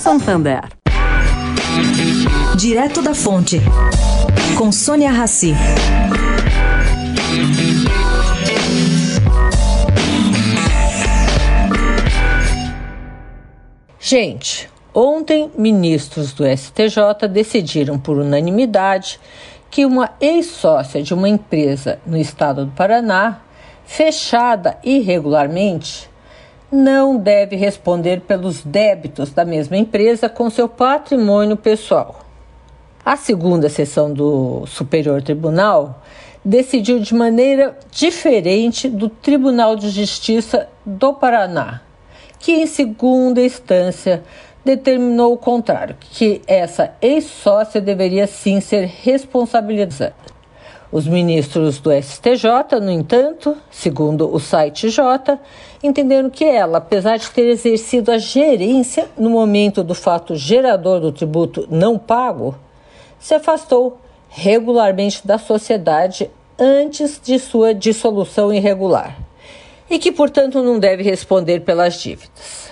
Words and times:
Santander. 0.00 0.62
Direto 2.56 3.02
da 3.02 3.14
Fonte, 3.14 3.60
com 4.56 4.72
Sônia 4.72 5.10
Rassi. 5.12 5.54
Gente, 14.00 14.70
ontem 14.94 15.50
ministros 15.54 16.32
do 16.32 16.44
STJ 16.46 17.28
decidiram 17.30 17.98
por 17.98 18.16
unanimidade 18.16 19.20
que 19.70 19.84
uma 19.84 20.12
ex-sócia 20.18 21.02
de 21.02 21.12
uma 21.12 21.28
empresa 21.28 22.00
no 22.06 22.16
estado 22.16 22.64
do 22.64 22.72
Paraná 22.72 23.42
fechada 23.84 24.78
irregularmente, 24.82 26.09
não 26.70 27.16
deve 27.16 27.56
responder 27.56 28.20
pelos 28.20 28.62
débitos 28.62 29.30
da 29.30 29.44
mesma 29.44 29.76
empresa 29.76 30.28
com 30.28 30.48
seu 30.48 30.68
patrimônio 30.68 31.56
pessoal. 31.56 32.24
A 33.04 33.16
segunda 33.16 33.68
sessão 33.68 34.12
do 34.12 34.64
Superior 34.66 35.22
Tribunal 35.22 36.02
decidiu 36.44 37.00
de 37.00 37.14
maneira 37.14 37.76
diferente 37.90 38.88
do 38.88 39.08
Tribunal 39.08 39.74
de 39.74 39.90
Justiça 39.90 40.68
do 40.86 41.12
Paraná, 41.12 41.80
que 42.38 42.52
em 42.52 42.66
segunda 42.66 43.40
instância 43.40 44.22
determinou 44.64 45.32
o 45.32 45.38
contrário, 45.38 45.96
que 45.98 46.42
essa 46.46 46.92
ex-sócia 47.00 47.80
deveria 47.80 48.26
sim 48.26 48.60
ser 48.60 48.84
responsabilizada. 48.86 50.29
Os 50.92 51.06
ministros 51.06 51.78
do 51.78 51.92
STJ, 51.92 52.80
no 52.82 52.90
entanto, 52.90 53.56
segundo 53.70 54.32
o 54.34 54.40
site 54.40 54.88
J, 54.88 55.38
entenderam 55.82 56.28
que 56.28 56.44
ela, 56.44 56.78
apesar 56.78 57.16
de 57.16 57.30
ter 57.30 57.46
exercido 57.46 58.10
a 58.10 58.18
gerência 58.18 59.08
no 59.16 59.30
momento 59.30 59.84
do 59.84 59.94
fato 59.94 60.34
gerador 60.34 60.98
do 60.98 61.12
tributo 61.12 61.64
não 61.70 61.96
pago, 61.96 62.56
se 63.20 63.34
afastou 63.34 64.00
regularmente 64.28 65.24
da 65.24 65.38
sociedade 65.38 66.28
antes 66.58 67.20
de 67.22 67.38
sua 67.38 67.72
dissolução 67.72 68.52
irregular 68.52 69.16
e 69.88 69.96
que, 69.96 70.10
portanto, 70.10 70.60
não 70.60 70.78
deve 70.78 71.04
responder 71.04 71.60
pelas 71.60 71.94
dívidas. 72.00 72.70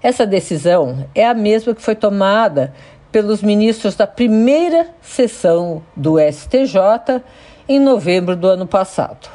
Essa 0.00 0.24
decisão 0.24 1.08
é 1.14 1.26
a 1.26 1.34
mesma 1.34 1.74
que 1.74 1.82
foi 1.82 1.96
tomada 1.96 2.74
pelos 3.14 3.42
ministros 3.42 3.94
da 3.94 4.08
primeira 4.08 4.88
sessão 5.00 5.84
do 5.94 6.16
STJ 6.18 7.22
em 7.68 7.78
novembro 7.78 8.34
do 8.34 8.48
ano 8.48 8.66
passado. 8.66 9.28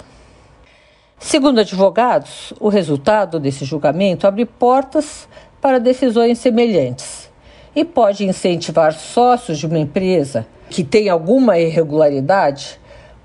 Segundo 1.18 1.62
advogados, 1.62 2.52
o 2.60 2.68
resultado 2.68 3.40
desse 3.40 3.64
julgamento 3.64 4.28
abre 4.28 4.46
portas 4.46 5.30
para 5.62 5.80
decisões 5.80 6.40
semelhantes 6.40 7.32
e 7.74 7.86
pode 7.86 8.26
incentivar 8.26 8.92
sócios 8.92 9.58
de 9.58 9.66
uma 9.66 9.80
empresa 9.80 10.46
que 10.70 10.84
tem 10.84 11.08
alguma 11.08 11.58
irregularidade 11.58 12.78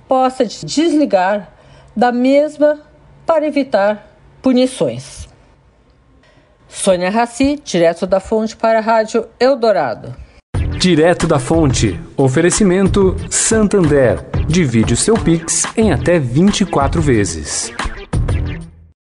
possa 0.06 0.44
desligar 0.44 1.52
da 1.96 2.12
mesma 2.12 2.78
para 3.26 3.44
evitar 3.44 4.08
punições. 4.40 5.28
Sônia 6.68 7.10
Raci, 7.10 7.60
direto 7.64 8.06
da 8.06 8.20
fonte 8.20 8.54
para 8.54 8.78
a 8.78 8.82
Rádio 8.82 9.28
Eldorado. 9.40 10.22
Direto 10.84 11.26
da 11.26 11.38
fonte. 11.38 11.98
Oferecimento 12.14 13.16
Santander. 13.30 14.22
Divide 14.46 14.92
o 14.92 14.96
seu 14.98 15.14
Pix 15.14 15.64
em 15.78 15.92
até 15.92 16.18
24 16.18 17.00
vezes. 17.00 17.72